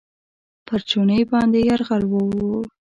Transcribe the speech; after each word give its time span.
پر 0.65 0.79
چوڼۍ 0.89 1.21
باندې 1.31 1.59
یرغل 1.69 2.03
ورووړ. 2.07 2.63